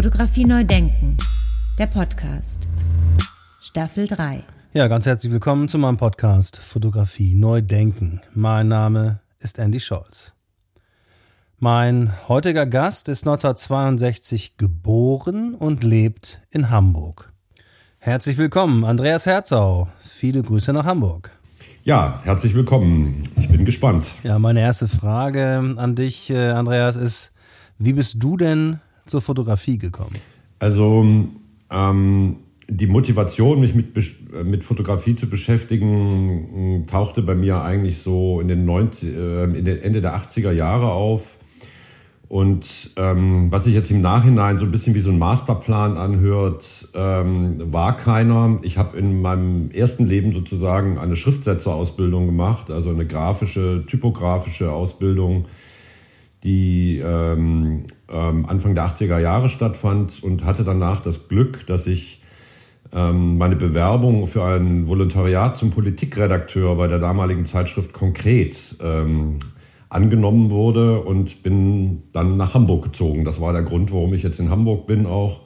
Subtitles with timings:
[0.00, 1.18] Fotografie neu denken.
[1.78, 2.66] Der Podcast.
[3.60, 4.42] Staffel 3.
[4.72, 8.22] Ja, ganz herzlich willkommen zu meinem Podcast Fotografie neu denken.
[8.32, 10.32] Mein Name ist Andy Scholz.
[11.58, 17.30] Mein heutiger Gast ist 1962 geboren und lebt in Hamburg.
[17.98, 19.88] Herzlich willkommen, Andreas Herzau.
[20.02, 21.30] Viele Grüße nach Hamburg.
[21.82, 23.28] Ja, herzlich willkommen.
[23.36, 24.06] Ich bin gespannt.
[24.22, 27.32] Ja, meine erste Frage an dich, äh, Andreas, ist,
[27.76, 28.80] wie bist du denn
[29.10, 30.16] zur Fotografie gekommen?
[30.58, 31.04] Also
[31.70, 32.36] ähm,
[32.68, 33.94] die Motivation, mich mit,
[34.44, 39.82] mit Fotografie zu beschäftigen, tauchte bei mir eigentlich so in den, 90, äh, in den
[39.82, 41.36] Ende der 80er Jahre auf.
[42.28, 46.88] Und ähm, was sich jetzt im Nachhinein so ein bisschen wie so ein Masterplan anhört,
[46.94, 48.58] ähm, war keiner.
[48.62, 55.46] Ich habe in meinem ersten Leben sozusagen eine Schriftsetzerausbildung gemacht, also eine grafische, typografische Ausbildung,
[56.44, 62.22] die ähm, ähm, Anfang der 80er Jahre stattfand und hatte danach das Glück, dass ich
[62.92, 69.38] ähm, meine Bewerbung für ein Volontariat zum Politikredakteur bei der damaligen Zeitschrift Konkret ähm,
[69.88, 73.24] angenommen wurde und bin dann nach Hamburg gezogen.
[73.24, 75.40] Das war der Grund, warum ich jetzt in Hamburg bin auch.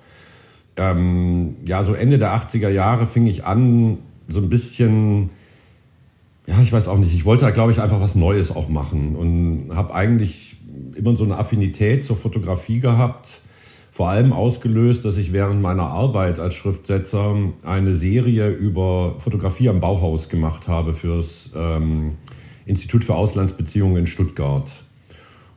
[0.77, 3.99] Ähm, ja, so Ende der 80er Jahre fing ich an,
[4.29, 5.31] so ein bisschen,
[6.47, 9.77] ja, ich weiß auch nicht, ich wollte, glaube ich, einfach was Neues auch machen und
[9.77, 10.54] habe eigentlich
[10.95, 13.41] immer so eine Affinität zur Fotografie gehabt.
[13.91, 19.79] Vor allem ausgelöst, dass ich während meiner Arbeit als Schriftsetzer eine Serie über Fotografie am
[19.79, 22.15] Bauhaus gemacht habe fürs ähm,
[22.67, 24.71] Institut für Auslandsbeziehungen in Stuttgart.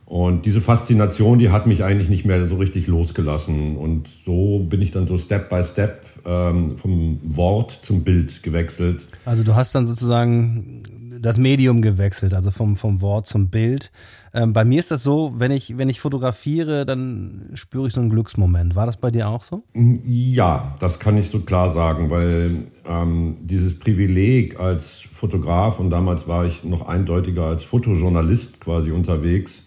[0.08, 3.76] Und diese Faszination, die hat mich eigentlich nicht mehr so richtig losgelassen.
[3.76, 9.06] Und so bin ich dann so Step by Step ähm, vom Wort zum Bild gewechselt.
[9.26, 10.82] Also du hast dann sozusagen
[11.20, 13.90] das Medium gewechselt, also vom, vom Wort zum Bild.
[14.34, 18.00] Ähm, bei mir ist das so, wenn ich, wenn ich fotografiere, dann spüre ich so
[18.00, 18.76] einen Glücksmoment.
[18.76, 19.62] War das bei dir auch so?
[19.74, 26.28] Ja, das kann ich so klar sagen, weil ähm, dieses Privileg als Fotograf, und damals
[26.28, 29.64] war ich noch eindeutiger als Fotojournalist quasi unterwegs,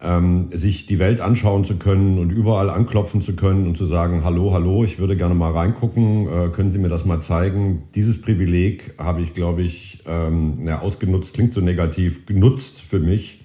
[0.00, 4.22] ähm, sich die Welt anschauen zu können und überall anklopfen zu können und zu sagen,
[4.22, 7.84] hallo, hallo, ich würde gerne mal reingucken, äh, können Sie mir das mal zeigen?
[7.94, 13.40] Dieses Privileg habe ich, glaube ich, ähm, ja, ausgenutzt, klingt so negativ, genutzt für mich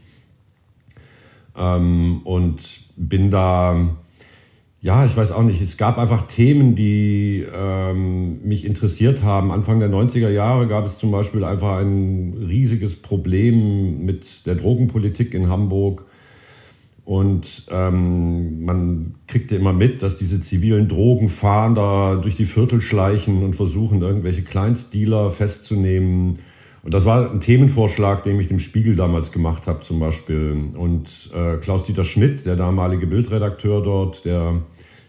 [1.58, 3.96] ähm, und bin da,
[4.80, 9.52] ja, ich weiß auch nicht, es gab einfach Themen, die ähm, mich interessiert haben.
[9.52, 15.34] Anfang der 90er Jahre gab es zum Beispiel einfach ein riesiges Problem mit der Drogenpolitik
[15.34, 16.06] in Hamburg.
[17.06, 23.56] Und ähm, man kriegte immer mit, dass diese zivilen Drogenfahnder durch die Viertel schleichen und
[23.56, 26.40] versuchen, irgendwelche Kleinstdealer festzunehmen
[26.84, 30.72] und das war ein Themenvorschlag, den ich dem Spiegel damals gemacht habe zum Beispiel.
[30.76, 34.62] Und äh, Klaus-Dieter Schmidt, der damalige Bildredakteur dort, der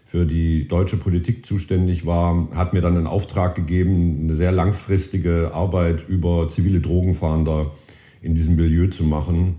[0.05, 5.51] für die deutsche Politik zuständig war, hat mir dann einen Auftrag gegeben, eine sehr langfristige
[5.53, 7.73] Arbeit über zivile Drogenfahnder
[8.21, 9.55] in diesem Milieu zu machen.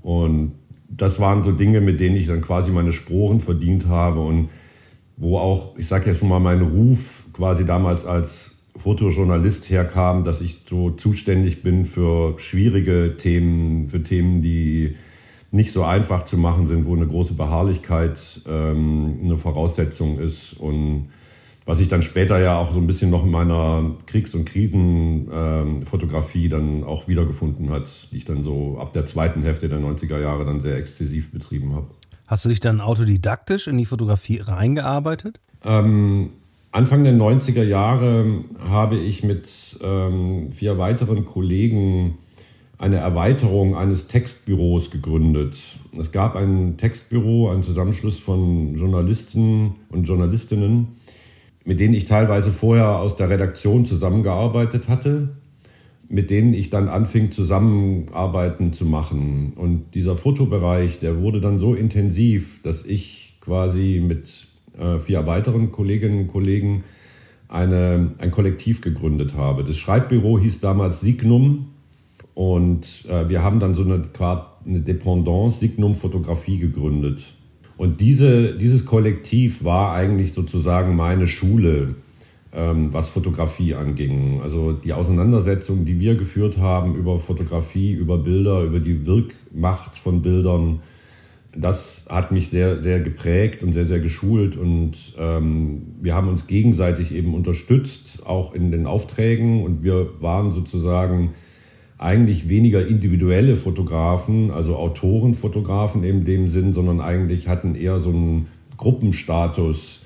[0.00, 0.52] Und
[0.96, 4.50] das waren so Dinge, mit denen ich dann quasi meine Sporen verdient habe und
[5.16, 10.62] wo auch, ich sage jetzt mal, mein Ruf quasi damals als Fotojournalist herkam, dass ich
[10.66, 14.96] so zuständig bin für schwierige Themen, für Themen, die
[15.50, 20.54] nicht so einfach zu machen sind, wo eine große Beharrlichkeit ähm, eine Voraussetzung ist.
[20.54, 21.10] Und
[21.64, 26.46] was sich dann später ja auch so ein bisschen noch in meiner Kriegs- und Krisenfotografie
[26.46, 30.20] ähm, dann auch wiedergefunden hat, die ich dann so ab der zweiten Hälfte der 90er
[30.20, 31.86] Jahre dann sehr exzessiv betrieben habe.
[32.26, 35.38] Hast du dich dann autodidaktisch in die Fotografie reingearbeitet?
[35.64, 36.30] Ähm,
[36.72, 42.18] Anfang der 90er Jahre habe ich mit ähm, vier weiteren Kollegen
[42.78, 45.56] eine Erweiterung eines Textbüros gegründet.
[45.96, 50.88] Es gab ein Textbüro, einen Zusammenschluss von Journalisten und Journalistinnen,
[51.64, 55.30] mit denen ich teilweise vorher aus der Redaktion zusammengearbeitet hatte,
[56.08, 59.52] mit denen ich dann anfing, Zusammenarbeiten zu machen.
[59.56, 64.46] Und dieser Fotobereich, der wurde dann so intensiv, dass ich quasi mit
[64.78, 66.84] äh, vier weiteren Kolleginnen und Kollegen
[67.48, 69.64] eine, ein Kollektiv gegründet habe.
[69.64, 71.68] Das Schreibbüro hieß damals Signum
[72.34, 74.04] und äh, wir haben dann so eine,
[74.66, 77.24] eine Dependance Signum Fotografie gegründet.
[77.82, 81.96] Und diese, dieses Kollektiv war eigentlich sozusagen meine Schule,
[82.52, 84.40] ähm, was Fotografie anging.
[84.40, 90.22] Also die Auseinandersetzung, die wir geführt haben über Fotografie, über Bilder, über die Wirkmacht von
[90.22, 90.78] Bildern,
[91.56, 94.56] das hat mich sehr, sehr geprägt und sehr, sehr geschult.
[94.56, 99.64] Und ähm, wir haben uns gegenseitig eben unterstützt, auch in den Aufträgen.
[99.64, 101.30] Und wir waren sozusagen
[102.02, 108.48] eigentlich weniger individuelle Fotografen, also Autorenfotografen in dem Sinn, sondern eigentlich hatten eher so einen
[108.76, 110.00] Gruppenstatus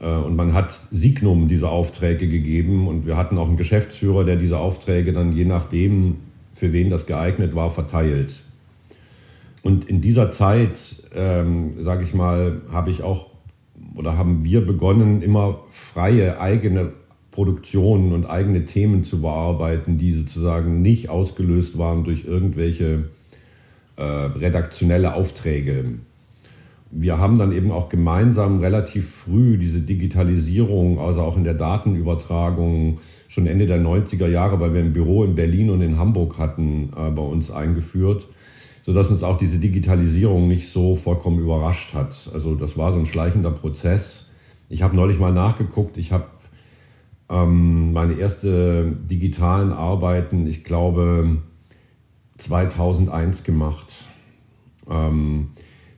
[0.00, 4.36] äh, und man hat Signum diese Aufträge gegeben und wir hatten auch einen Geschäftsführer, der
[4.36, 6.16] diese Aufträge dann je nachdem,
[6.52, 8.42] für wen das geeignet war, verteilt.
[9.62, 13.26] Und in dieser Zeit, ähm, sage ich mal, habe ich auch
[13.96, 16.92] oder haben wir begonnen, immer freie eigene
[17.38, 23.04] Produktionen und eigene Themen zu bearbeiten, die sozusagen nicht ausgelöst waren durch irgendwelche
[23.94, 26.00] äh, redaktionelle Aufträge.
[26.90, 32.98] Wir haben dann eben auch gemeinsam relativ früh diese Digitalisierung, also auch in der Datenübertragung,
[33.28, 36.90] schon Ende der 90er Jahre, weil wir ein Büro in Berlin und in Hamburg hatten,
[36.96, 38.26] äh, bei uns eingeführt,
[38.82, 42.16] sodass uns auch diese Digitalisierung nicht so vollkommen überrascht hat.
[42.34, 44.30] Also das war so ein schleichender Prozess.
[44.68, 46.24] Ich habe neulich mal nachgeguckt, ich habe
[47.30, 51.38] ähm, meine erste digitalen Arbeiten, ich glaube,
[52.38, 54.04] 2001 gemacht.
[54.88, 55.48] Ähm,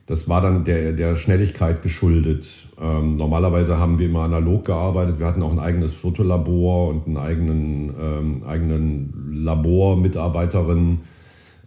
[0.07, 2.67] das war dann der, der Schnelligkeit geschuldet.
[2.81, 5.19] Ähm, normalerweise haben wir immer analog gearbeitet.
[5.19, 10.99] Wir hatten auch ein eigenes Fotolabor und einen eigenen, ähm, eigenen Labormitarbeiterin,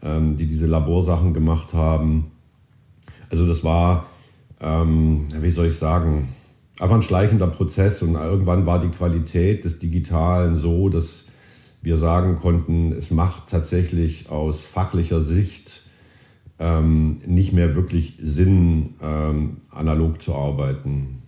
[0.02, 2.32] ähm, die diese Laborsachen gemacht haben.
[3.30, 4.06] Also das war,
[4.60, 6.28] ähm, wie soll ich sagen,
[6.80, 11.26] einfach ein schleichender Prozess und irgendwann war die Qualität des Digitalen so, dass
[11.82, 15.82] wir sagen konnten, es macht tatsächlich aus fachlicher Sicht
[16.58, 21.22] ähm, nicht mehr wirklich Sinn, ähm, analog zu arbeiten.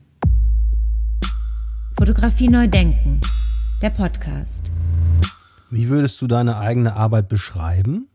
[1.98, 3.20] Fotografie neu denken,
[3.82, 4.70] der Podcast.
[5.70, 8.06] Wie würdest du deine eigene Arbeit beschreiben?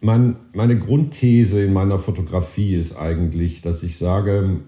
[0.00, 4.60] Mein, meine Grundthese in meiner Fotografie ist eigentlich, dass ich sage,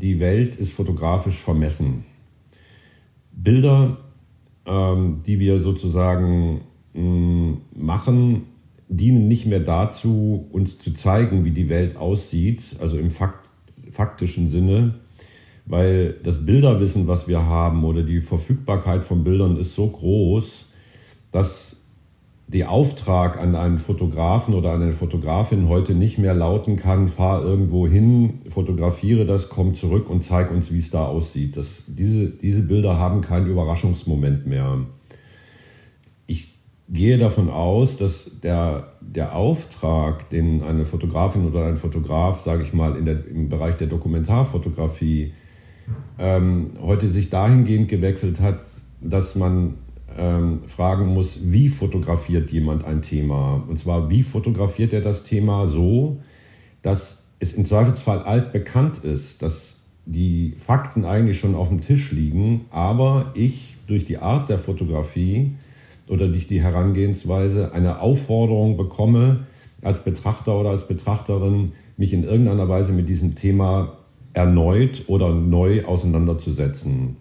[0.00, 2.04] die Welt ist fotografisch vermessen.
[3.32, 3.98] Bilder,
[4.66, 6.62] ähm, die wir sozusagen
[6.94, 8.42] mh, mm, machen,
[8.88, 13.48] dienen nicht mehr dazu, uns zu zeigen, wie die Welt aussieht, also im Fakt,
[13.90, 14.94] faktischen Sinne,
[15.64, 20.66] weil das Bilderwissen, was wir haben oder die Verfügbarkeit von Bildern ist so groß,
[21.32, 21.75] dass
[22.48, 27.42] der Auftrag an einen Fotografen oder an eine Fotografin heute nicht mehr lauten kann, fahr
[27.42, 31.56] irgendwo hin, fotografiere das, komm zurück und zeig uns, wie es da aussieht.
[31.56, 34.78] Das, diese, diese Bilder haben keinen Überraschungsmoment mehr
[36.88, 42.72] gehe davon aus, dass der, der Auftrag, den eine Fotografin oder ein Fotograf, sage ich
[42.72, 45.32] mal, in der, im Bereich der Dokumentarfotografie
[46.18, 48.60] ähm, heute sich dahingehend gewechselt hat,
[49.00, 49.74] dass man
[50.16, 53.62] ähm, fragen muss, wie fotografiert jemand ein Thema?
[53.68, 56.20] Und zwar, wie fotografiert er das Thema so,
[56.82, 62.66] dass es im Zweifelsfall altbekannt ist, dass die Fakten eigentlich schon auf dem Tisch liegen,
[62.70, 65.52] aber ich durch die Art der Fotografie
[66.08, 69.46] oder durch die Herangehensweise eine Aufforderung bekomme,
[69.82, 73.96] als Betrachter oder als Betrachterin mich in irgendeiner Weise mit diesem Thema
[74.32, 77.16] erneut oder neu auseinanderzusetzen.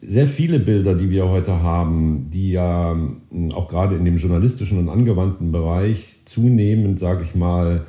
[0.00, 4.78] Sehr viele Bilder, die wir heute haben, die ja hm, auch gerade in dem journalistischen
[4.78, 7.86] und angewandten Bereich zunehmend, sage ich mal,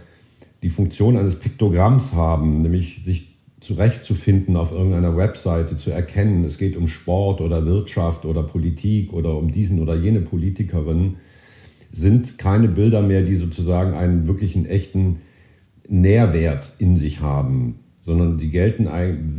[0.61, 6.75] die Funktion eines Piktogramms haben, nämlich sich zurechtzufinden auf irgendeiner Webseite, zu erkennen, es geht
[6.75, 11.15] um Sport oder Wirtschaft oder Politik oder um diesen oder jene Politikerin,
[11.93, 15.21] sind keine Bilder mehr, die sozusagen einen wirklichen echten
[15.87, 18.87] Nährwert in sich haben, sondern die gelten,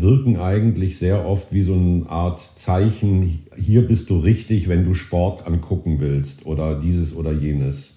[0.00, 4.94] wirken eigentlich sehr oft wie so eine Art Zeichen, hier bist du richtig, wenn du
[4.94, 7.94] Sport angucken willst oder dieses oder jenes.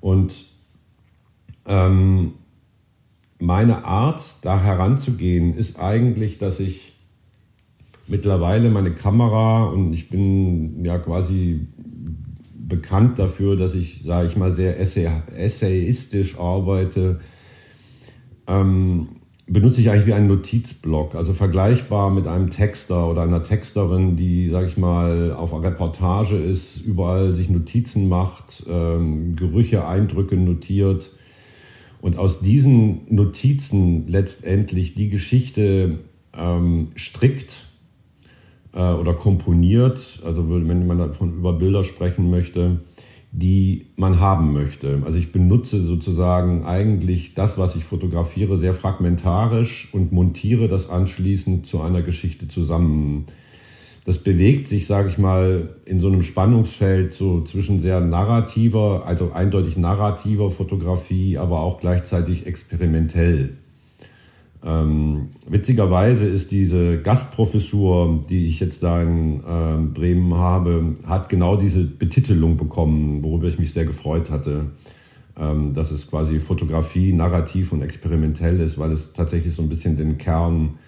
[0.00, 0.44] Und
[1.66, 2.32] ähm,
[3.40, 6.92] meine Art, da heranzugehen, ist eigentlich, dass ich
[8.06, 11.66] mittlerweile meine Kamera und ich bin ja quasi
[12.54, 17.20] bekannt dafür, dass ich, sage ich mal, sehr essayistisch arbeite,
[18.46, 19.08] ähm,
[19.52, 24.48] benutze ich eigentlich wie einen Notizblock, also vergleichbar mit einem Texter oder einer Texterin, die,
[24.48, 31.12] sage ich mal, auf Reportage ist, überall sich Notizen macht, ähm, Gerüche, Eindrücke notiert.
[32.00, 35.98] Und aus diesen Notizen letztendlich die Geschichte
[36.34, 37.66] ähm, strickt
[38.72, 42.80] äh, oder komponiert, also wenn man davon über Bilder sprechen möchte,
[43.32, 45.02] die man haben möchte.
[45.04, 51.66] Also ich benutze sozusagen eigentlich das, was ich fotografiere, sehr fragmentarisch und montiere das anschließend
[51.66, 53.26] zu einer Geschichte zusammen
[54.04, 59.30] das bewegt sich, sage ich mal, in so einem Spannungsfeld so zwischen sehr narrativer, also
[59.32, 63.58] eindeutig narrativer Fotografie, aber auch gleichzeitig experimentell.
[64.64, 71.56] Ähm, witzigerweise ist diese Gastprofessur, die ich jetzt da in äh, Bremen habe, hat genau
[71.56, 74.70] diese Betitelung bekommen, worüber ich mich sehr gefreut hatte.
[75.36, 79.96] ähm, dass es quasi Fotografie narrativ und experimentell ist, weil es tatsächlich so ein bisschen
[79.96, 80.78] den Kern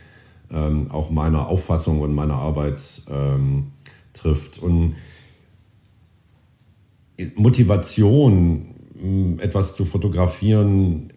[0.51, 3.69] ähm, auch meiner Auffassung und meiner Arbeit ähm,
[4.13, 4.59] trifft.
[4.59, 4.95] Und
[7.37, 8.67] Motivation,
[9.39, 11.13] etwas zu fotografieren,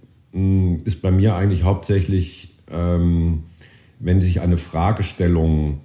[0.84, 3.44] ist bei mir eigentlich hauptsächlich, ähm,
[4.00, 5.80] wenn sich eine Fragestellung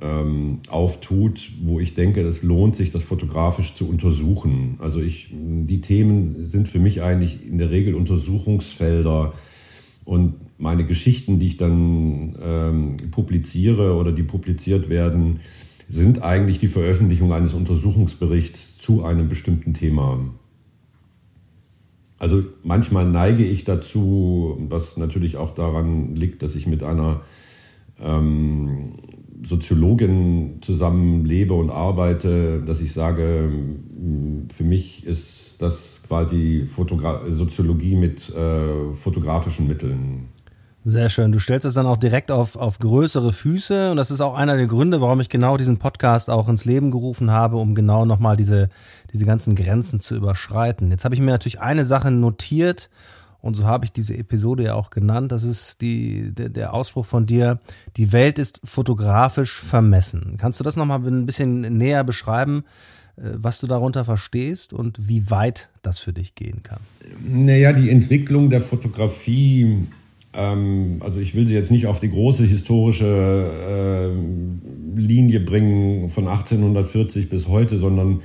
[0.00, 4.76] ähm, auftut, wo ich denke, es lohnt sich, das fotografisch zu untersuchen.
[4.78, 9.32] Also ich, die Themen sind für mich eigentlich in der Regel Untersuchungsfelder
[10.04, 15.40] und meine Geschichten, die ich dann ähm, publiziere oder die publiziert werden,
[15.88, 20.18] sind eigentlich die Veröffentlichung eines Untersuchungsberichts zu einem bestimmten Thema.
[22.18, 27.22] Also manchmal neige ich dazu, was natürlich auch daran liegt, dass ich mit einer
[28.00, 28.94] ähm,
[29.42, 33.50] Soziologin zusammenlebe und arbeite, dass ich sage,
[34.52, 40.28] für mich ist das quasi Fotogra Soziologie mit äh, fotografischen Mitteln.
[40.86, 41.32] Sehr schön.
[41.32, 44.58] Du stellst es dann auch direkt auf, auf größere Füße und das ist auch einer
[44.58, 48.36] der Gründe, warum ich genau diesen Podcast auch ins Leben gerufen habe, um genau nochmal
[48.36, 48.68] diese,
[49.10, 50.90] diese ganzen Grenzen zu überschreiten.
[50.90, 52.90] Jetzt habe ich mir natürlich eine Sache notiert
[53.40, 55.32] und so habe ich diese Episode ja auch genannt.
[55.32, 57.60] Das ist die, der, der Ausspruch von dir,
[57.96, 60.36] die Welt ist fotografisch vermessen.
[60.36, 62.64] Kannst du das nochmal ein bisschen näher beschreiben?
[63.16, 66.80] Äh, was du darunter verstehst und wie weit das für dich gehen kann.
[67.26, 69.86] Naja, die Entwicklung der Fotografie
[70.36, 76.28] ähm, also ich will sie jetzt nicht auf die große historische äh, Linie bringen von
[76.28, 78.20] 1840 bis heute, sondern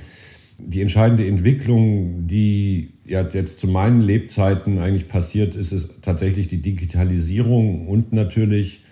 [0.58, 6.62] die entscheidende Entwicklung, die ja jetzt zu meinen Lebzeiten eigentlich passiert ist, ist tatsächlich die
[6.62, 8.84] Digitalisierung und natürlich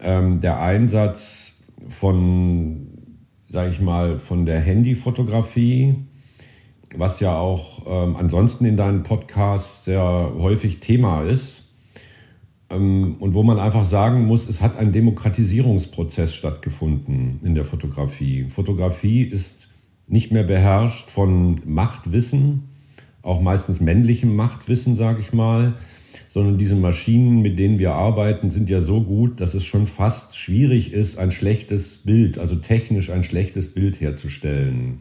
[0.00, 2.88] ähm, der Einsatz von,
[3.48, 5.94] sage ich mal, von der Handyfotografie,
[6.96, 11.59] was ja auch ähm, ansonsten in deinen Podcasts sehr häufig Thema ist.
[12.70, 18.44] Ähm, und wo man einfach sagen muss, es hat ein Demokratisierungsprozess stattgefunden in der Fotografie.
[18.48, 19.68] Fotografie ist
[20.06, 22.68] nicht mehr beherrscht von Machtwissen,
[23.22, 25.74] auch meistens männlichem Machtwissen, sage ich mal,
[26.28, 30.36] sondern diese Maschinen, mit denen wir arbeiten, sind ja so gut, dass es schon fast
[30.36, 35.00] schwierig ist, ein schlechtes Bild, also technisch ein schlechtes Bild herzustellen.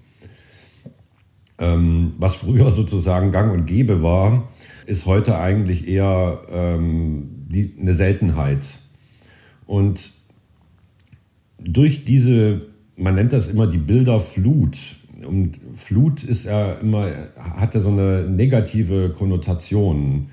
[1.60, 4.50] Ähm, was früher sozusagen gang und gäbe war,
[4.86, 8.66] ist heute eigentlich eher ähm, eine Seltenheit.
[9.66, 10.12] Und
[11.60, 12.62] durch diese,
[12.96, 14.78] man nennt das immer die Bilderflut.
[15.26, 20.30] Und Flut ist ja immer, hat ja so eine negative Konnotation.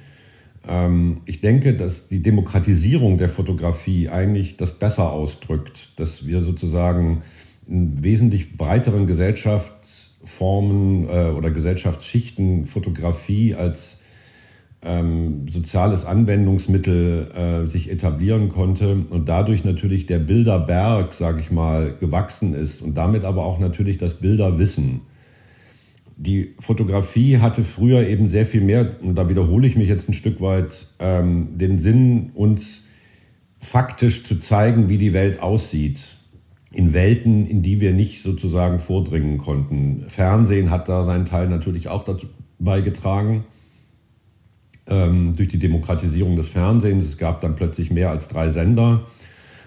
[0.67, 7.23] Ähm, ich denke, dass die Demokratisierung der Fotografie eigentlich das besser ausdrückt, dass wir sozusagen
[7.69, 13.96] in wesentlich breiteren Gesellschaftsformen äh, oder Gesellschaftsschichten Fotografie als
[14.83, 21.95] ähm, soziales Anwendungsmittel äh, sich etablieren konnte und dadurch natürlich der Bilderberg, sage ich mal,
[21.99, 25.01] gewachsen ist und damit aber auch natürlich das Bilderwissen.
[26.17, 30.15] Die Fotografie hatte früher eben sehr viel mehr, und da wiederhole ich mich jetzt ein
[30.15, 32.85] Stück weit, ähm, den Sinn, uns
[33.61, 36.01] faktisch zu zeigen, wie die Welt aussieht.
[36.73, 40.05] In Welten, in die wir nicht sozusagen vordringen konnten.
[40.09, 42.27] Fernsehen hat da seinen Teil natürlich auch dazu
[42.59, 43.45] beigetragen
[44.89, 47.07] durch die Demokratisierung des Fernsehens.
[47.07, 49.05] Es gab dann plötzlich mehr als drei Sender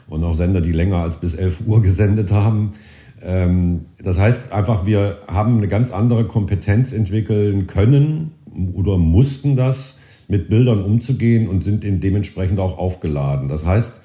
[0.08, 2.74] und auch Sender, die länger als bis 11 Uhr gesendet haben.
[3.22, 8.32] Ähm, das heißt einfach, wir haben eine ganz andere Kompetenz entwickeln können
[8.74, 9.98] oder mussten das,
[10.28, 13.50] mit Bildern umzugehen und sind dementsprechend auch aufgeladen.
[13.50, 14.02] Das heißt,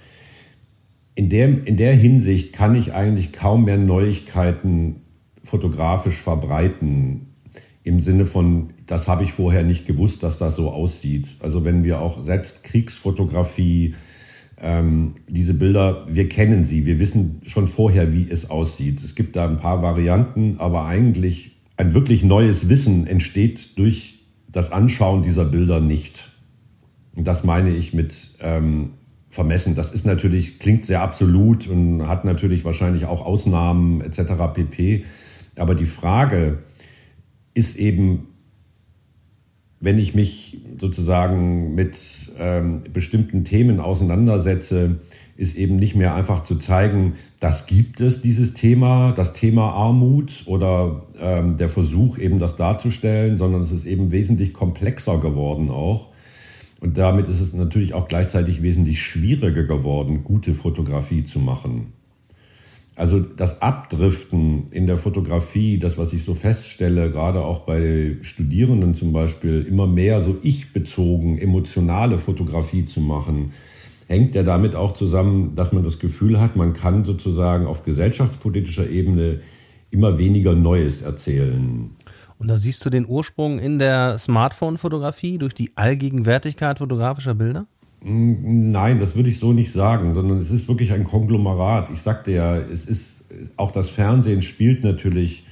[1.14, 5.02] in der, in der Hinsicht kann ich eigentlich kaum mehr Neuigkeiten
[5.44, 7.26] fotografisch verbreiten
[7.82, 11.36] im Sinne von, das habe ich vorher nicht gewusst, dass das so aussieht.
[11.40, 13.94] Also wenn wir auch selbst Kriegsfotografie,
[14.60, 19.02] ähm, diese Bilder, wir kennen sie, wir wissen schon vorher, wie es aussieht.
[19.02, 24.70] Es gibt da ein paar Varianten, aber eigentlich ein wirklich neues Wissen entsteht durch das
[24.70, 26.30] Anschauen dieser Bilder nicht.
[27.16, 28.90] Und das meine ich mit ähm,
[29.30, 29.74] vermessen.
[29.74, 34.32] Das ist natürlich, klingt sehr absolut und hat natürlich wahrscheinlich auch Ausnahmen etc.
[34.54, 35.04] pp.
[35.56, 36.58] Aber die Frage,
[37.54, 38.26] ist eben,
[39.84, 41.98] wenn ich mich sozusagen mit
[42.38, 44.96] ähm, bestimmten Themen auseinandersetze,
[45.36, 50.44] ist eben nicht mehr einfach zu zeigen, das gibt es, dieses Thema, das Thema Armut
[50.46, 56.08] oder ähm, der Versuch eben das darzustellen, sondern es ist eben wesentlich komplexer geworden auch.
[56.80, 61.92] Und damit ist es natürlich auch gleichzeitig wesentlich schwieriger geworden, gute Fotografie zu machen.
[62.96, 68.94] Also das Abdriften in der Fotografie, das, was ich so feststelle, gerade auch bei Studierenden
[68.94, 73.52] zum Beispiel, immer mehr so ich-bezogen, emotionale Fotografie zu machen,
[74.06, 78.88] hängt ja damit auch zusammen, dass man das Gefühl hat, man kann sozusagen auf gesellschaftspolitischer
[78.88, 79.40] Ebene
[79.90, 81.90] immer weniger Neues erzählen.
[82.38, 87.66] Und da siehst du den Ursprung in der Smartphone-Fotografie durch die Allgegenwärtigkeit fotografischer Bilder?
[88.06, 91.88] Nein, das würde ich so nicht sagen, sondern es ist wirklich ein Konglomerat.
[91.90, 93.24] Ich sagte ja, es ist
[93.56, 95.44] auch das Fernsehen spielt natürlich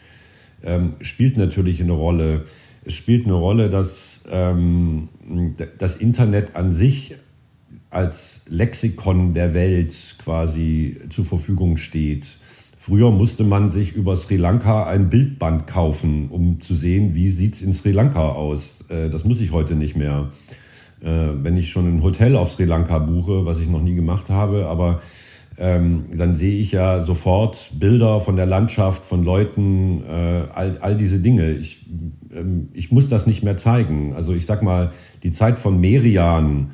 [0.63, 2.45] ähm, spielt natürlich eine Rolle.
[2.85, 5.09] Es spielt eine Rolle, dass ähm,
[5.79, 7.15] das Internet an sich
[7.91, 12.37] als Lexikon der Welt quasi zur Verfügung steht.
[12.77, 17.55] Früher musste man sich über Sri Lanka ein Bildband kaufen, um zu sehen, wie sieht
[17.55, 18.85] es in Sri Lanka aus.
[18.89, 20.31] Äh, das muss ich heute nicht mehr.
[21.03, 24.31] Äh, wenn ich schon ein Hotel auf Sri Lanka buche, was ich noch nie gemacht
[24.31, 25.01] habe, aber
[25.59, 30.97] ähm, dann sehe ich ja sofort Bilder von der Landschaft, von Leuten, äh, all, all
[30.97, 31.53] diese Dinge.
[31.53, 31.85] Ich,
[32.35, 34.15] ähm, ich muss das nicht mehr zeigen.
[34.15, 34.93] Also ich sag mal,
[35.23, 36.71] die Zeit von Merian,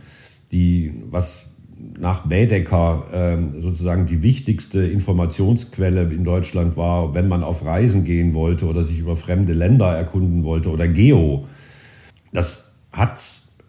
[0.52, 1.46] die, was
[1.98, 8.34] nach Bädecker äh, sozusagen die wichtigste Informationsquelle in Deutschland war, wenn man auf Reisen gehen
[8.34, 11.46] wollte oder sich über fremde Länder erkunden wollte oder Geo.
[12.32, 13.20] Das hat,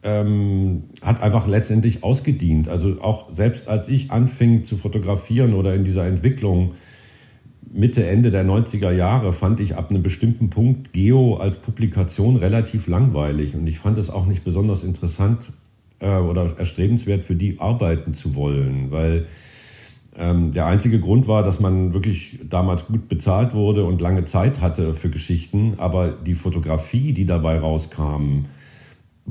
[0.04, 2.70] ähm, hat einfach letztendlich ausgedient.
[2.70, 6.74] Also auch selbst als ich anfing zu fotografieren oder in dieser Entwicklung
[7.72, 12.88] Mitte, Ende der 90er Jahre fand ich ab einem bestimmten Punkt Geo als Publikation relativ
[12.88, 13.54] langweilig.
[13.56, 15.54] Und ich fand es auch nicht besonders interessant,
[16.00, 19.28] äh, oder erstrebenswert für die arbeiten zu wollen, weil
[20.18, 24.62] ähm, der einzige Grund war, dass man wirklich damals gut bezahlt wurde und lange Zeit
[24.62, 28.46] hatte für Geschichten, aber die Fotografie, die dabei rauskam,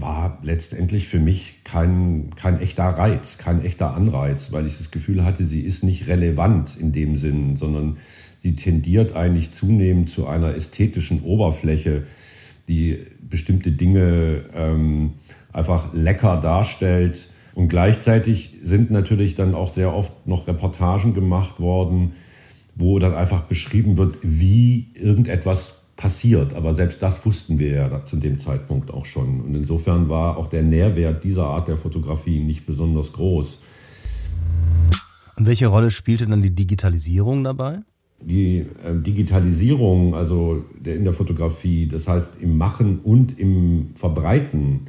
[0.00, 5.24] war letztendlich für mich kein, kein echter Reiz, kein echter Anreiz, weil ich das Gefühl
[5.24, 7.96] hatte, sie ist nicht relevant in dem Sinn, sondern
[8.38, 12.04] sie tendiert eigentlich zunehmend zu einer ästhetischen Oberfläche,
[12.68, 15.14] die bestimmte Dinge ähm,
[15.52, 17.28] einfach lecker darstellt.
[17.54, 22.12] Und gleichzeitig sind natürlich dann auch sehr oft noch Reportagen gemacht worden,
[22.76, 26.54] wo dann einfach beschrieben wird, wie irgendetwas passiert.
[26.54, 29.40] Aber selbst das wussten wir ja zu dem Zeitpunkt auch schon.
[29.42, 33.60] Und insofern war auch der Nährwert dieser Art der Fotografie nicht besonders groß.
[35.36, 37.80] Und welche Rolle spielte dann die Digitalisierung dabei?
[38.20, 44.88] Die äh, Digitalisierung, also in der Fotografie, das heißt im Machen und im Verbreiten,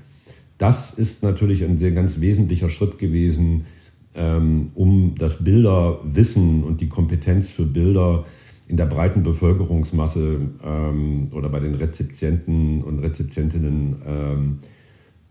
[0.57, 3.65] das ist natürlich ein sehr ganz wesentlicher Schritt gewesen,
[4.13, 8.25] ähm, um das Bilderwissen und die Kompetenz für Bilder
[8.69, 14.59] in der breiten Bevölkerungsmasse ähm, oder bei den Rezeptienten und Rezeptientinnen, ähm,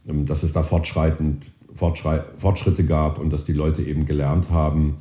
[0.07, 4.97] ähm dass es da fortschreitend Fortschritte gab und dass die Leute eben gelernt haben,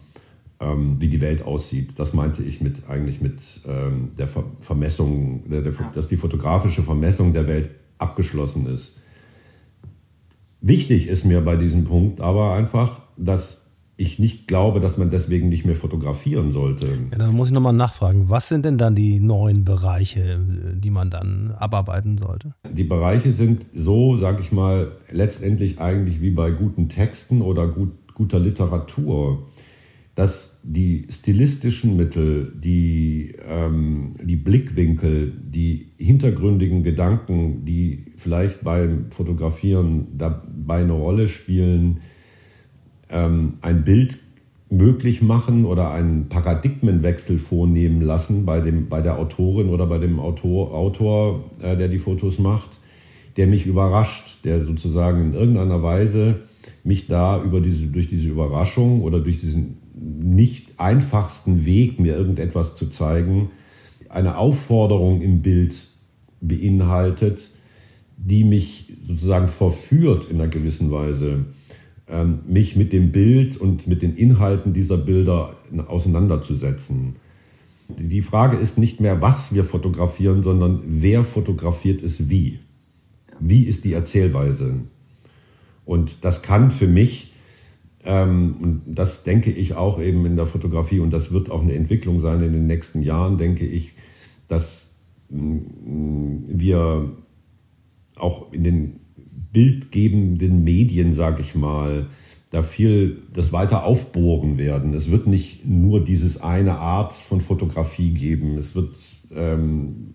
[0.60, 1.98] ähm, wie die Welt aussieht.
[1.98, 6.84] Das meinte ich mit eigentlich mit ähm, der Ver Vermessung, der, der, dass die fotografische
[6.84, 8.98] Vermessung der Welt abgeschlossen ist.
[10.62, 13.67] Wichtig ist mir bei diesem Punkt aber einfach, dass
[13.98, 16.88] ich nicht glaube, dass man deswegen nicht mehr fotografieren sollte.
[17.12, 18.30] Ja, da muss ich nochmal nachfragen.
[18.30, 20.40] Was sind denn dann die neuen Bereiche,
[20.76, 22.54] die man dann abarbeiten sollte?
[22.72, 27.92] Die Bereiche sind so, sage ich mal, letztendlich eigentlich wie bei guten Texten oder gut,
[28.14, 29.48] guter Literatur
[30.18, 40.18] dass die stilistischen Mittel, die, ähm, die Blickwinkel, die hintergründigen Gedanken, die vielleicht beim Fotografieren
[40.18, 42.00] dabei eine Rolle spielen,
[43.10, 44.20] ein Bild
[44.70, 50.20] möglich machen oder einen Paradigmenwechsel vornehmen lassen bei, dem, bei der Autorin oder bei dem
[50.20, 52.70] Autor, Autor äh, der die Fotos macht,
[53.38, 56.42] der mich überrascht, der sozusagen in irgendeiner Weise
[56.84, 62.76] mich da über diese, durch diese Überraschung oder durch diesen nicht einfachsten Weg, mir irgendetwas
[62.76, 63.50] zu zeigen,
[64.10, 65.76] eine Aufforderung im Bild
[66.42, 67.52] beinhaltet,
[68.18, 71.46] die mich sozusagen verführt in einer gewissen Weise, ähm,
[72.48, 75.56] mich mit dem Bild und mit den Inhalten dieser Bilder
[75.88, 77.18] auseinanderzusetzen.
[77.90, 82.60] Die Frage ist nicht mehr, was wir fotografieren, sondern wer fotografiert es wie.
[83.40, 84.76] Wie ist die Erzählweise?
[85.84, 87.34] Und das kann für mich
[88.08, 91.74] ähm, und das denke ich auch eben in der Fotografie und das wird auch eine
[91.74, 93.96] Entwicklung sein in den nächsten Jahren, denke ich,
[94.48, 94.96] dass
[95.30, 97.12] mm, wir
[98.16, 99.00] auch in den
[99.52, 102.08] bildgebenden Medien, sage ich mal,
[102.50, 104.94] da viel das weiter aufbohren werden.
[104.94, 108.58] Es wird nicht nur dieses eine Art von Fotografie geben.
[108.58, 108.96] Es wird
[109.32, 110.14] ähm,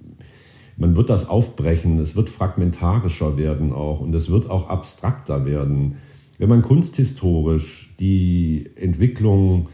[0.76, 1.98] man wird das aufbrechen.
[1.98, 5.96] Es wird fragmentarischer werden auch und es wird auch abstrakter werden.
[6.38, 9.68] Wenn man kunsthistorisch die Entwicklung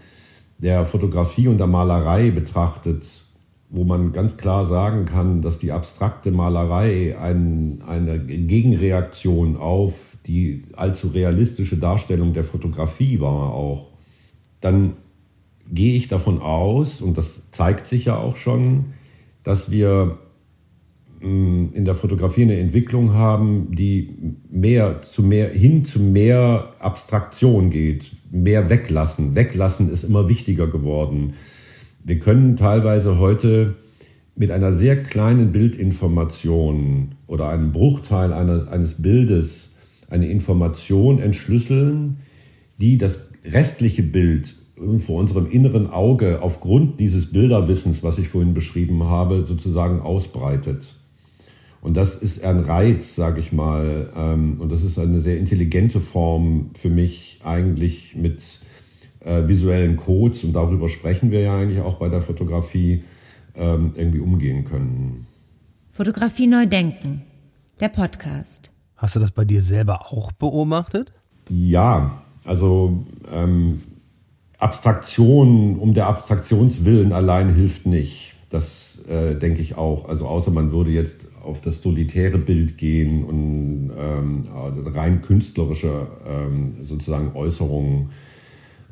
[0.59, 3.23] der Fotografie und der Malerei betrachtet,
[3.71, 10.65] wo man ganz klar sagen kann, dass die abstrakte Malerei ein, eine Gegenreaktion auf die
[10.75, 13.89] allzu realistische Darstellung der Fotografie war auch,
[14.61, 14.95] dann
[15.71, 18.87] gehe ich davon aus, und das zeigt sich ja auch schon,
[19.43, 20.19] dass wir
[21.21, 24.17] mm, in der Fotografie eine Entwicklung haben, die
[24.51, 29.35] mehr zu mehr hin zu mehr Abstraktion geht, mehr weglassen.
[29.35, 31.35] Weglassen ist immer wichtiger geworden.
[32.09, 33.75] Wir können teilweise heute
[34.35, 39.75] mit einer sehr kleinen Bildinformation oder einem Bruchteil eines, eines Bildes
[40.09, 42.21] eine Information entschlüsseln,
[42.79, 44.55] die das restliche Bild
[45.01, 50.95] vor unserem inneren Auge aufgrund dieses Bilderwissens, was ich vorhin beschrieben habe, sozusagen ausbreitet.
[51.83, 54.09] Und das ist ein Reiz, sage ich mal.
[54.17, 58.63] Ähm, und das ist eine sehr intelligente Form für mich eigentlich mit
[59.49, 60.45] visuellen Codes.
[60.45, 63.05] Und darüber sprechen wir ja eigentlich auch bei der Fotografie
[63.55, 65.27] ähm, irgendwie umgehen können.
[65.93, 67.23] Fotografie neu denken.
[67.81, 68.71] Der Podcast.
[68.97, 71.13] Hast du das bei dir selber auch beobachtet?
[71.49, 72.11] Ja,
[72.45, 73.81] also ähm,
[74.59, 78.35] Abstraktion um der Abstraktionswillen allein hilft nicht.
[78.51, 80.09] Das äh, denke ich auch.
[80.09, 86.07] Also außer man würde jetzt auf das solitäre Bild gehen und ähm, also rein künstlerische
[86.27, 88.11] ähm, sozusagen Äußerungen.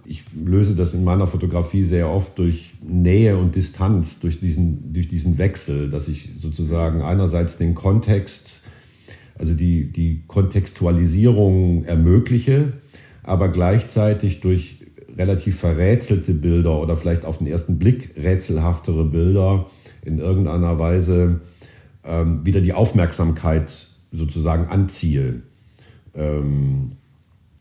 [0.09, 5.09] Ich löse das in meiner Fotografie sehr oft durch Nähe und Distanz, durch diesen, durch
[5.09, 8.61] diesen Wechsel, dass ich sozusagen einerseits den Kontext,
[9.37, 12.75] also die, die Kontextualisierung ermögliche,
[13.25, 14.77] aber gleichzeitig durch
[15.17, 19.67] relativ verrätselte Bilder oder vielleicht auf den ersten Blick rätselhaftere Bilder
[20.05, 21.41] in irgendeiner Weise
[22.05, 25.43] ähm, wieder die Aufmerksamkeit sozusagen anziehe.
[26.15, 26.93] Ähm,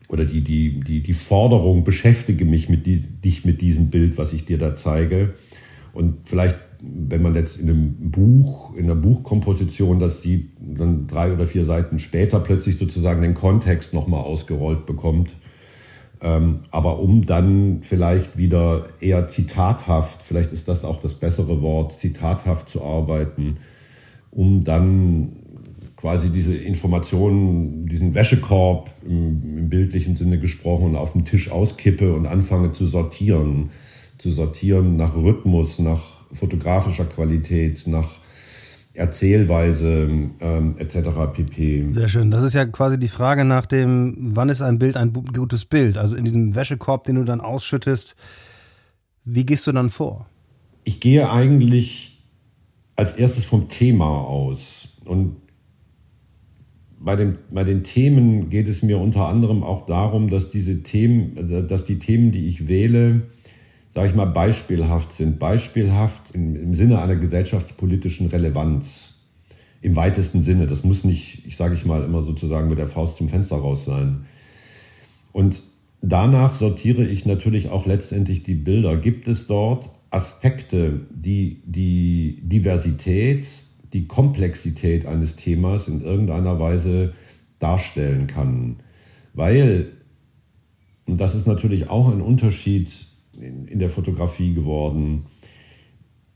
[0.08, 4.32] oder die, die, die, die Forderung, beschäftige mich mit die, dich mit diesem Bild, was
[4.32, 5.34] ich dir da zeige.
[5.92, 11.32] Und vielleicht, wenn man jetzt in einem Buch, in einer Buchkomposition, dass die dann drei
[11.32, 15.34] oder vier Seiten später plötzlich sozusagen den Kontext nochmal ausgerollt bekommt,
[16.20, 21.92] ähm, aber um dann vielleicht wieder eher zitathaft, vielleicht ist das auch das bessere Wort,
[21.92, 23.58] zitathaft zu arbeiten,
[24.30, 25.36] um dann
[26.06, 32.26] quasi diese Informationen, diesen Wäschekorb im, im bildlichen Sinne gesprochen, auf dem Tisch auskippe und
[32.26, 33.70] anfange zu sortieren.
[34.16, 38.08] Zu sortieren nach Rhythmus, nach fotografischer Qualität, nach
[38.94, 40.98] Erzählweise ähm, etc.
[41.32, 41.86] pp.
[41.90, 42.30] Sehr schön.
[42.30, 45.98] Das ist ja quasi die Frage nach dem, wann ist ein Bild ein gutes Bild?
[45.98, 48.14] Also in diesem Wäschekorb, den du dann ausschüttest,
[49.24, 50.26] wie gehst du dann vor?
[50.84, 52.22] Ich gehe eigentlich
[52.94, 54.88] als erstes vom Thema aus.
[55.04, 55.45] Und
[56.98, 61.66] bei, dem, bei den Themen geht es mir unter anderem auch darum, dass diese Themen,
[61.68, 63.22] dass die Themen, die ich wähle,
[63.90, 65.38] sage ich mal, beispielhaft sind.
[65.38, 69.14] Beispielhaft im, im Sinne einer gesellschaftspolitischen Relevanz.
[69.82, 70.66] Im weitesten Sinne.
[70.66, 73.84] Das muss nicht, ich sage ich mal, immer sozusagen mit der Faust zum Fenster raus
[73.84, 74.24] sein.
[75.32, 75.62] Und
[76.00, 78.96] danach sortiere ich natürlich auch letztendlich die Bilder.
[78.96, 83.46] Gibt es dort Aspekte, die die Diversität,
[83.92, 87.12] die Komplexität eines Themas in irgendeiner Weise
[87.58, 88.76] darstellen kann?
[89.34, 89.92] Weil,
[91.06, 92.90] und das ist natürlich auch ein Unterschied
[93.40, 95.26] in, in der Fotografie geworden.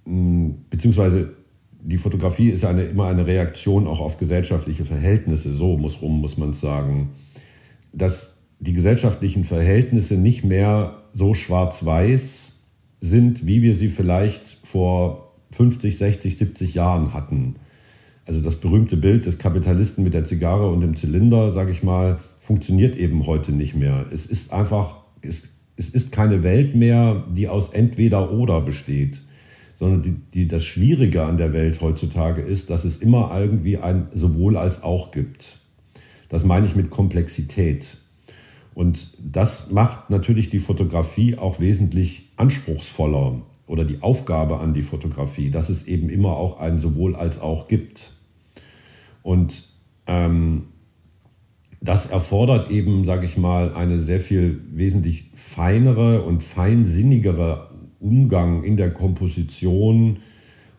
[0.05, 1.35] Beziehungsweise
[1.83, 6.37] die Fotografie ist eine, immer eine Reaktion auch auf gesellschaftliche Verhältnisse, so muss rum, muss
[6.37, 7.11] man sagen.
[7.93, 12.53] Dass die gesellschaftlichen Verhältnisse nicht mehr so schwarz-weiß
[13.01, 17.57] sind, wie wir sie vielleicht vor 50, 60, 70 Jahren hatten.
[18.27, 22.19] Also das berühmte Bild des Kapitalisten mit der Zigarre und dem Zylinder, sage ich mal,
[22.39, 24.07] funktioniert eben heute nicht mehr.
[24.13, 25.49] Es ist einfach, es
[25.81, 29.23] es ist keine Welt mehr, die aus entweder oder besteht,
[29.77, 34.09] sondern die, die, das Schwierige an der Welt heutzutage ist, dass es immer irgendwie ein
[34.13, 35.57] sowohl als auch gibt.
[36.29, 37.97] Das meine ich mit Komplexität.
[38.75, 45.49] Und das macht natürlich die Fotografie auch wesentlich anspruchsvoller oder die Aufgabe an die Fotografie,
[45.49, 48.11] dass es eben immer auch ein sowohl als auch gibt.
[49.23, 49.63] Und
[50.09, 50.65] ähm,
[51.81, 58.77] das erfordert eben, sage ich mal, eine sehr viel wesentlich feinere und feinsinnigere Umgang in
[58.77, 60.17] der Komposition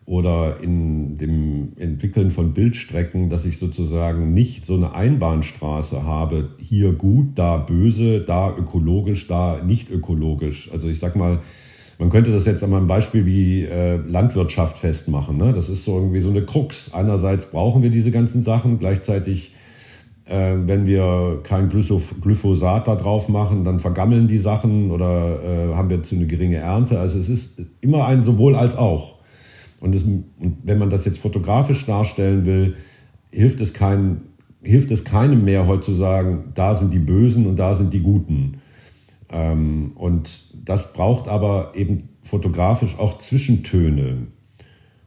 [0.04, 6.92] oder in dem Entwickeln von Bildstrecken, dass ich sozusagen nicht so eine Einbahnstraße habe, hier
[6.92, 10.70] gut, da böse, da ökologisch, da nicht ökologisch.
[10.70, 11.38] Also ich sag mal,
[12.02, 15.36] man könnte das jetzt an einem Beispiel wie äh, Landwirtschaft festmachen.
[15.36, 15.52] Ne?
[15.52, 16.92] Das ist so irgendwie so eine Krux.
[16.92, 19.54] Einerseits brauchen wir diese ganzen Sachen, gleichzeitig
[20.24, 25.90] äh, wenn wir kein Glyphosat da drauf machen, dann vergammeln die Sachen oder äh, haben
[25.90, 26.98] wir zu eine geringe Ernte.
[26.98, 29.20] Also es ist immer ein sowohl als auch.
[29.78, 32.74] Und, es, und wenn man das jetzt fotografisch darstellen will,
[33.30, 34.22] hilft es, kein,
[34.60, 38.02] hilft es keinem mehr heute zu sagen, da sind die Bösen und da sind die
[38.02, 38.60] Guten.
[39.32, 44.28] Ähm, und das braucht aber eben fotografisch auch Zwischentöne.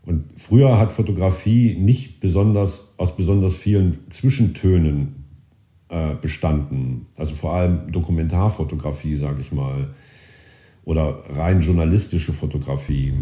[0.06, 5.26] Und früher hat Fotografie nicht besonders aus besonders vielen Zwischentönen
[5.90, 7.08] äh, bestanden.
[7.16, 9.94] Also vor allem Dokumentarfotografie, sage ich mal.
[10.84, 13.14] Oder rein journalistische Fotografie.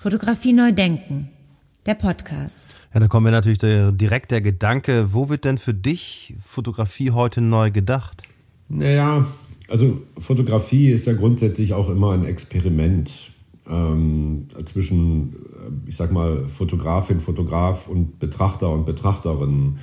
[0.00, 1.28] Fotografie neu denken.
[1.86, 2.66] Der Podcast.
[2.92, 7.12] Ja, da kommt mir natürlich der, direkt der Gedanke, wo wird denn für dich Fotografie
[7.12, 8.22] heute neu gedacht?
[8.68, 9.24] Naja,
[9.70, 13.30] also Fotografie ist ja grundsätzlich auch immer ein Experiment
[13.68, 15.36] ähm, zwischen,
[15.86, 19.78] ich sag mal, Fotografin, Fotograf und Betrachter und Betrachterin.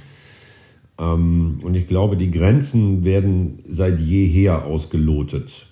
[1.00, 5.68] Ähm, und ich glaube, die Grenzen werden seit jeher ausgelotet.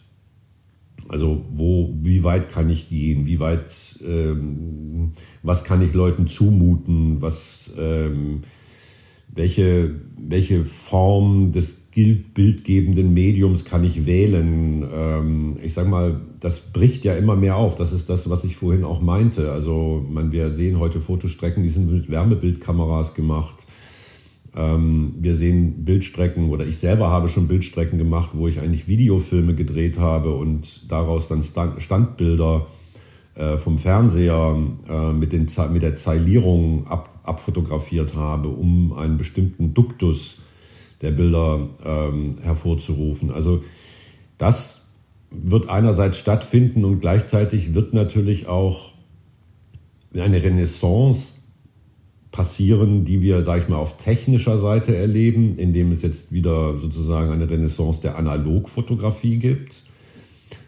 [1.10, 3.28] Also wo, wie weit kann ich gehen?
[3.28, 5.12] Wie weit, ähm,
[5.44, 7.22] was kann ich Leuten zumuten?
[7.22, 8.44] Was, ähm,
[9.28, 14.86] welche, welche Form des bildgebenden Mediums kann ich wählen?
[14.94, 17.76] Ähm, ich sage mal, das bricht ja immer mehr auf.
[17.76, 19.52] Das ist das, was ich vorhin auch meinte.
[19.52, 23.56] Also man, wir sehen heute Fotostrecken, die sind mit Wärmebildkameras gemacht.
[24.56, 29.56] Ähm, wir sehen Bildstrecken oder ich selber habe schon Bildstrecken gemacht, wo ich eigentlich Videofilme
[29.56, 32.68] gedreht habe und daraus dann Standbilder
[33.36, 34.58] äh, vom Fernseher
[34.90, 40.40] äh, mit, den, mit der Zeilierung ab, abfotografiert habe, um einen bestimmten Duktus
[41.06, 43.32] der Bilder ähm, hervorzurufen.
[43.32, 43.64] Also
[44.40, 44.88] das
[45.30, 48.94] wird einerseits stattfinden und gleichzeitig wird natürlich auch
[50.14, 51.34] eine Renaissance
[52.32, 57.32] passieren, die wir, sage ich mal, auf technischer Seite erleben, indem es jetzt wieder sozusagen
[57.32, 59.84] eine Renaissance der Analogfotografie gibt.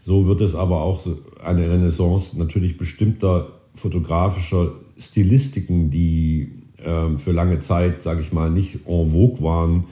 [0.02, 1.02] So wird es aber auch
[1.44, 8.88] eine Renaissance natürlich bestimmter fotografischer Stilistiken, die äh, für lange Zeit, sage ich mal, nicht
[8.88, 9.86] en vogue waren,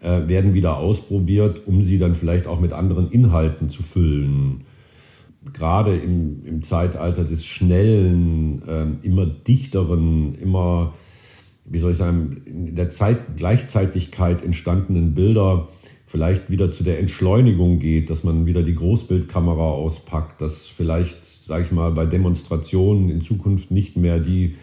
[0.00, 4.62] äh, werden wieder ausprobiert, um sie dann vielleicht auch mit anderen Inhalten zu füllen.
[5.52, 10.94] Gerade im, im Zeitalter des schnellen, ähm, immer dichteren, immer,
[11.64, 15.68] wie soll ich sagen, in der Zeit Gleichzeitigkeit entstandenen Bilder
[16.06, 21.64] vielleicht wieder zu der Entschleunigung geht, dass man wieder die Großbildkamera auspackt, dass vielleicht, sage
[21.64, 24.54] ich mal, bei Demonstrationen in Zukunft nicht mehr die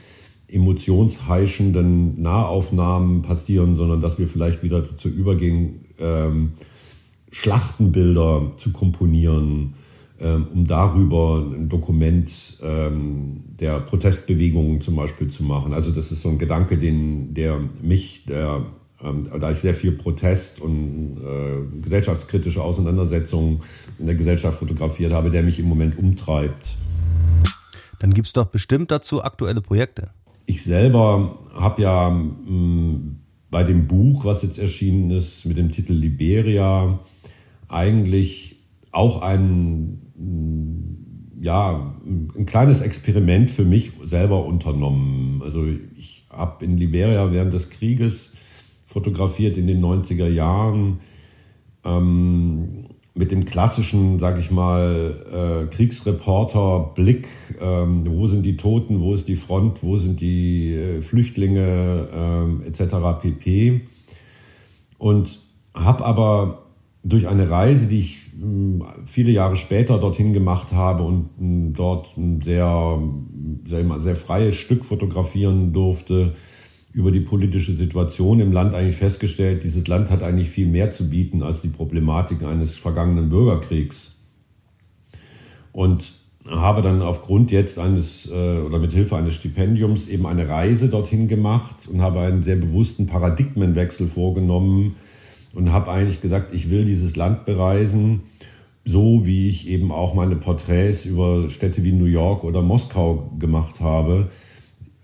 [0.53, 6.53] emotionsheischenden Nahaufnahmen passieren, sondern dass wir vielleicht wieder dazu übergehen, ähm,
[7.31, 9.73] Schlachtenbilder zu komponieren,
[10.19, 15.73] ähm, um darüber ein Dokument ähm, der Protestbewegungen zum Beispiel zu machen.
[15.73, 18.65] Also das ist so ein Gedanke, den, der mich, der,
[19.03, 23.61] ähm, da ich sehr viel Protest und äh, gesellschaftskritische Auseinandersetzungen
[23.97, 26.77] in der Gesellschaft fotografiert habe, der mich im Moment umtreibt.
[27.99, 30.11] Dann gibt es doch bestimmt dazu aktuelle Projekte.
[30.45, 33.15] Ich selber habe ja mh,
[33.49, 36.99] bei dem Buch, was jetzt erschienen ist, mit dem Titel Liberia,
[37.67, 38.57] eigentlich
[38.91, 39.99] auch ein
[41.43, 45.41] ja, ein kleines Experiment für mich selber unternommen.
[45.43, 45.65] Also
[45.97, 48.31] ich habe in Liberia während des Krieges
[48.85, 51.01] fotografiert in den 90er Jahren
[51.83, 57.27] ähm, mit dem klassischen, sage ich mal, äh, Kriegsreporter-Blick,
[57.61, 62.07] ähm, wo sind die Toten, wo ist die Front, wo sind die äh, Flüchtlinge
[62.63, 63.21] äh, etc.
[63.21, 63.81] pp.
[64.97, 65.39] Und
[65.75, 66.63] habe aber
[67.03, 72.17] durch eine Reise, die ich hm, viele Jahre später dorthin gemacht habe und hm, dort
[72.17, 72.99] ein sehr,
[73.67, 76.33] sehr, sehr freies Stück fotografieren durfte,
[76.93, 81.09] über die politische Situation im Land eigentlich festgestellt, dieses Land hat eigentlich viel mehr zu
[81.09, 84.15] bieten als die Problematik eines vergangenen Bürgerkriegs.
[85.71, 86.13] Und
[86.47, 91.27] habe dann aufgrund jetzt eines äh, oder mit Hilfe eines Stipendiums eben eine Reise dorthin
[91.27, 94.95] gemacht und habe einen sehr bewussten Paradigmenwechsel vorgenommen,
[95.53, 98.23] und habe eigentlich gesagt, ich will dieses Land bereisen,
[98.85, 103.79] so wie ich eben auch meine Porträts über Städte wie New York oder Moskau gemacht
[103.79, 104.29] habe.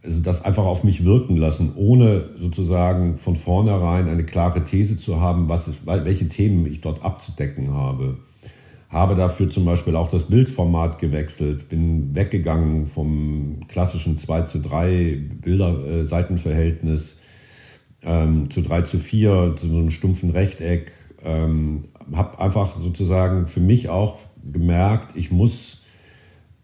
[0.02, 5.20] Also das einfach auf mich wirken lassen, ohne sozusagen von vornherein eine klare These zu
[5.20, 8.18] haben, was ist, welche Themen ich dort abzudecken habe.
[8.90, 15.20] Habe dafür zum Beispiel auch das Bildformat gewechselt, bin weggegangen vom klassischen 2 zu 3
[15.42, 17.18] Bilder-Seitenverhältnis
[18.02, 20.92] ähm, zu 3 zu 4, zu so einem stumpfen Rechteck.
[21.24, 24.18] Ähm, habe einfach sozusagen für mich auch
[24.52, 25.79] gemerkt, ich muss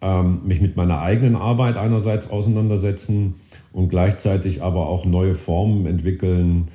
[0.05, 3.35] ähm, mich mit meiner eigenen Arbeit einerseits auseinandersetzen
[3.73, 6.67] und gleichzeitig aber auch neue Formen entwickeln,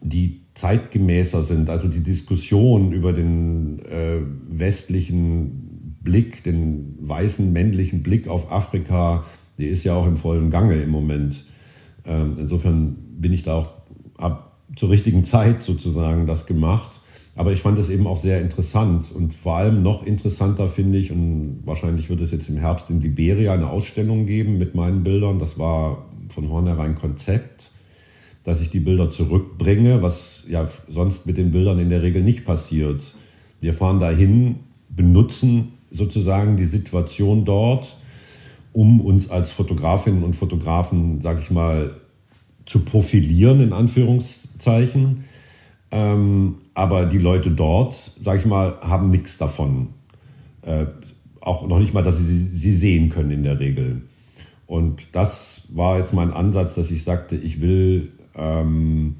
[0.00, 1.68] die zeitgemäßer sind.
[1.68, 9.24] Also die Diskussion über den äh, westlichen Blick, den weißen männlichen Blick auf Afrika,
[9.58, 11.44] die ist ja auch im vollen Gange im Moment.
[12.06, 13.68] Ähm, insofern bin ich da auch
[14.16, 16.99] ab zur richtigen Zeit sozusagen das gemacht.
[17.40, 21.10] Aber ich fand es eben auch sehr interessant und vor allem noch interessanter finde ich,
[21.10, 25.38] und wahrscheinlich wird es jetzt im Herbst in Liberia eine Ausstellung geben mit meinen Bildern.
[25.38, 27.70] Das war von vornherein Konzept,
[28.44, 32.44] dass ich die Bilder zurückbringe, was ja sonst mit den Bildern in der Regel nicht
[32.44, 33.14] passiert.
[33.62, 34.56] Wir fahren dahin,
[34.90, 37.96] benutzen sozusagen die Situation dort,
[38.74, 41.94] um uns als Fotografinnen und Fotografen, sag ich mal,
[42.66, 45.24] zu profilieren, in Anführungszeichen.
[45.90, 49.88] Ähm, aber die Leute dort, sag ich mal, haben nichts davon.
[50.62, 50.86] Äh,
[51.40, 54.02] auch noch nicht mal, dass sie sie sehen können in der Regel.
[54.66, 59.16] Und das war jetzt mein Ansatz, dass ich sagte, ich will ähm,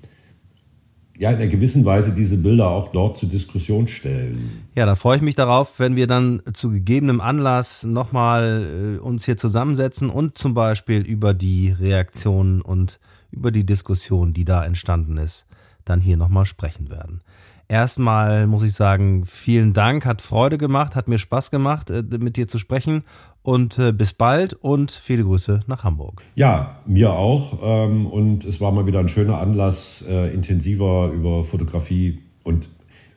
[1.19, 4.63] ja in einer gewissen Weise diese Bilder auch dort zur Diskussion stellen.
[4.75, 9.25] Ja, da freue ich mich darauf, wenn wir dann zu gegebenem Anlass nochmal äh, uns
[9.25, 13.01] hier zusammensetzen und zum Beispiel über die Reaktionen und
[13.33, 15.47] über die Diskussion, die da entstanden ist,
[15.91, 17.21] dann hier nochmal sprechen werden.
[17.69, 22.37] Erstmal muss ich sagen, vielen Dank, hat Freude gemacht, hat mir Spaß gemacht, äh, mit
[22.37, 23.05] dir zu sprechen
[23.43, 26.23] und äh, bis bald und viele Grüße nach Hamburg.
[26.35, 31.45] Ja, mir auch ähm, und es war mal wieder ein schöner Anlass, äh, intensiver über
[31.45, 32.69] Fotografie und